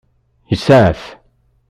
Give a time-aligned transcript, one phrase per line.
[0.49, 1.01] Yesɛa-t.